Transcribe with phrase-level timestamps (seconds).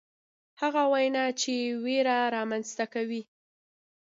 [0.61, 1.53] هغه وینا چې
[1.83, 3.21] ویره رامنځته کوي.